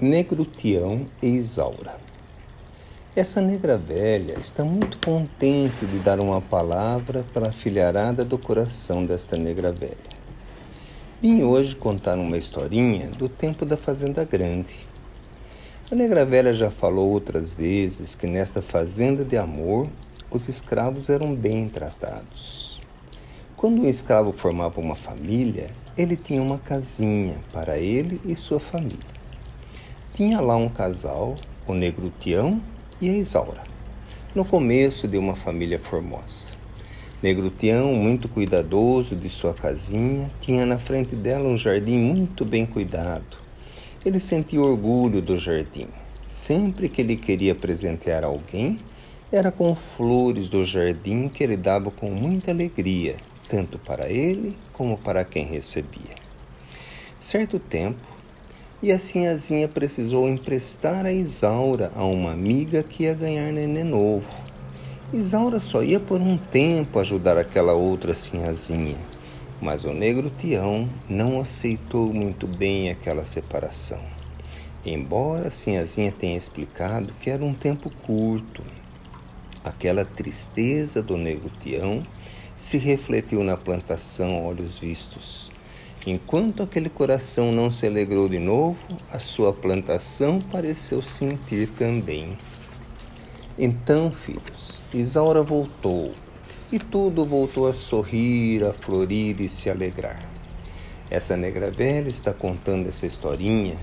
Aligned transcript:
Negro 0.00 0.44
Tião 0.44 1.06
e 1.20 1.26
Isaura. 1.26 1.96
Essa 3.16 3.40
negra 3.40 3.76
velha 3.76 4.38
está 4.38 4.62
muito 4.62 4.96
contente 5.04 5.84
de 5.86 5.98
dar 5.98 6.20
uma 6.20 6.40
palavra 6.40 7.24
para 7.34 7.48
a 7.48 7.52
filharada 7.52 8.24
do 8.24 8.38
coração 8.38 9.04
desta 9.04 9.36
negra 9.36 9.72
velha. 9.72 9.96
Vim 11.20 11.42
hoje 11.42 11.74
contar 11.74 12.16
uma 12.16 12.38
historinha 12.38 13.08
do 13.08 13.28
tempo 13.28 13.66
da 13.66 13.76
Fazenda 13.76 14.22
Grande. 14.22 14.86
A 15.90 15.96
negra 15.96 16.24
velha 16.24 16.54
já 16.54 16.70
falou 16.70 17.10
outras 17.10 17.52
vezes 17.52 18.14
que 18.14 18.28
nesta 18.28 18.62
fazenda 18.62 19.24
de 19.24 19.36
amor 19.36 19.88
os 20.30 20.48
escravos 20.48 21.08
eram 21.08 21.34
bem 21.34 21.68
tratados. 21.68 22.80
Quando 23.56 23.82
um 23.82 23.88
escravo 23.88 24.30
formava 24.30 24.80
uma 24.80 24.94
família, 24.94 25.70
ele 25.96 26.16
tinha 26.16 26.40
uma 26.40 26.58
casinha 26.58 27.38
para 27.52 27.78
ele 27.78 28.20
e 28.24 28.36
sua 28.36 28.60
família. 28.60 29.17
Tinha 30.18 30.40
lá 30.40 30.56
um 30.56 30.68
casal, 30.68 31.36
o 31.64 31.72
Negro 31.72 32.12
Tião 32.18 32.60
e 33.00 33.08
a 33.08 33.12
Isaura, 33.12 33.62
no 34.34 34.44
começo 34.44 35.06
de 35.06 35.16
uma 35.16 35.36
família 35.36 35.78
formosa. 35.78 36.48
Negro 37.22 37.48
Tião, 37.50 37.94
muito 37.94 38.28
cuidadoso 38.28 39.14
de 39.14 39.28
sua 39.28 39.54
casinha, 39.54 40.28
tinha 40.40 40.66
na 40.66 40.76
frente 40.76 41.14
dela 41.14 41.48
um 41.48 41.56
jardim 41.56 41.98
muito 41.98 42.44
bem 42.44 42.66
cuidado. 42.66 43.38
Ele 44.04 44.18
sentia 44.18 44.60
orgulho 44.60 45.22
do 45.22 45.38
jardim. 45.38 45.86
Sempre 46.26 46.88
que 46.88 47.00
ele 47.00 47.14
queria 47.14 47.54
presentear 47.54 48.24
alguém, 48.24 48.80
era 49.30 49.52
com 49.52 49.72
flores 49.72 50.48
do 50.48 50.64
jardim 50.64 51.28
que 51.28 51.44
ele 51.44 51.56
dava 51.56 51.92
com 51.92 52.10
muita 52.10 52.50
alegria, 52.50 53.14
tanto 53.48 53.78
para 53.78 54.10
ele 54.10 54.56
como 54.72 54.98
para 54.98 55.24
quem 55.24 55.44
recebia. 55.44 56.18
Certo 57.20 57.60
tempo, 57.60 58.17
e 58.80 58.92
a 58.92 58.98
sinhazinha 58.98 59.66
precisou 59.66 60.28
emprestar 60.28 61.04
a 61.04 61.12
Isaura 61.12 61.90
a 61.96 62.04
uma 62.04 62.30
amiga 62.30 62.82
que 62.82 63.02
ia 63.04 63.14
ganhar 63.14 63.52
nenê 63.52 63.82
novo. 63.82 64.32
Isaura 65.12 65.58
só 65.58 65.82
ia 65.82 65.98
por 65.98 66.20
um 66.20 66.38
tempo 66.38 67.00
ajudar 67.00 67.36
aquela 67.36 67.72
outra 67.72 68.14
sinhazinha, 68.14 68.98
mas 69.60 69.84
o 69.84 69.92
negro 69.92 70.30
Tião 70.30 70.88
não 71.08 71.40
aceitou 71.40 72.12
muito 72.12 72.46
bem 72.46 72.88
aquela 72.88 73.24
separação. 73.24 74.00
Embora 74.86 75.48
a 75.48 75.50
sinhazinha 75.50 76.12
tenha 76.12 76.36
explicado 76.36 77.12
que 77.20 77.30
era 77.30 77.44
um 77.44 77.54
tempo 77.54 77.90
curto, 78.06 78.62
aquela 79.64 80.04
tristeza 80.04 81.02
do 81.02 81.16
negro 81.16 81.50
Tião 81.58 82.04
se 82.56 82.78
refletiu 82.78 83.42
na 83.42 83.56
plantação 83.56 84.44
olhos 84.46 84.78
vistos. 84.78 85.50
Enquanto 86.06 86.62
aquele 86.62 86.88
coração 86.88 87.52
não 87.52 87.70
se 87.70 87.86
alegrou 87.86 88.28
de 88.28 88.38
novo, 88.38 88.96
a 89.10 89.18
sua 89.18 89.52
plantação 89.52 90.40
pareceu 90.40 91.02
sentir 91.02 91.68
também. 91.70 92.38
Então, 93.58 94.12
filhos, 94.12 94.80
Isaura 94.94 95.42
voltou, 95.42 96.14
e 96.70 96.78
tudo 96.78 97.26
voltou 97.26 97.68
a 97.68 97.72
sorrir, 97.72 98.64
a 98.64 98.72
florir 98.72 99.40
e 99.40 99.48
se 99.48 99.68
alegrar. 99.68 100.22
Essa 101.10 101.36
negra 101.36 101.70
velha 101.70 102.08
está 102.08 102.32
contando 102.32 102.88
essa 102.88 103.04
historinha 103.04 103.76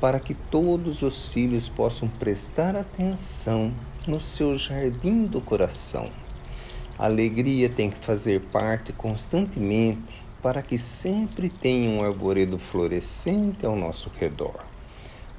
para 0.00 0.18
que 0.18 0.32
todos 0.32 1.02
os 1.02 1.28
filhos 1.28 1.68
possam 1.68 2.08
prestar 2.08 2.74
atenção 2.74 3.72
no 4.06 4.20
seu 4.20 4.56
jardim 4.56 5.26
do 5.26 5.40
coração. 5.40 6.08
A 6.98 7.04
alegria 7.04 7.68
tem 7.68 7.90
que 7.90 7.98
fazer 7.98 8.40
parte 8.52 8.92
constantemente 8.92 10.29
para 10.42 10.62
que 10.62 10.78
sempre 10.78 11.48
tenha 11.48 11.90
um 11.90 12.02
arvoredo 12.02 12.58
florescente 12.58 13.64
ao 13.64 13.76
nosso 13.76 14.10
redor. 14.18 14.64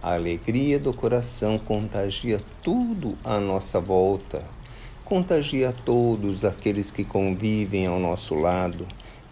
A 0.02 0.14
alegria 0.14 0.80
do 0.80 0.94
coração 0.94 1.60
contagia 1.60 2.42
tudo 2.64 3.18
à 3.24 3.40
nossa 3.40 3.80
volta, 3.80 4.44
contagia 5.06 5.72
todos 5.86 6.44
aqueles 6.44 6.90
que 6.90 7.04
convivem 7.04 7.86
ao 7.86 8.00
nosso 8.00 8.34
lado, 8.34 8.88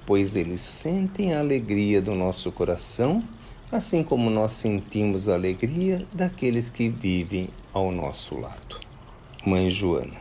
pois 0.05 0.35
eles 0.35 0.61
sentem 0.61 1.33
a 1.33 1.39
alegria 1.39 2.01
do 2.01 2.13
nosso 2.13 2.51
coração, 2.51 3.23
assim 3.71 4.03
como 4.03 4.29
nós 4.29 4.53
sentimos 4.53 5.29
a 5.29 5.35
alegria 5.35 6.05
daqueles 6.13 6.69
que 6.69 6.89
vivem 6.89 7.49
ao 7.73 7.91
nosso 7.91 8.39
lado. 8.39 8.79
Mãe 9.45 9.69
Joana 9.69 10.19